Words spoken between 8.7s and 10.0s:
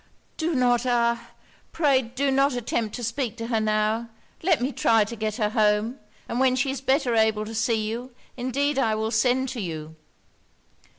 I will send to you.'